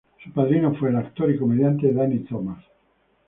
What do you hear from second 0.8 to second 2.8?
el actor y comediante Danny Thomas.